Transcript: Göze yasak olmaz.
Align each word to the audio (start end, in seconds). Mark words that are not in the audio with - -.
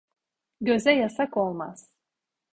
Göze 0.61 0.91
yasak 0.91 1.37
olmaz. 1.37 1.89